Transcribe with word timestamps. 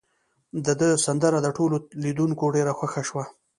د 0.65 0.67
ده 0.79 0.89
سندره 1.05 1.39
د 1.43 1.47
ټولو 1.57 1.75
لیدونکو 2.03 2.43
ډیره 2.55 2.71
خوښه 2.77 3.01
شوه. 3.09 3.23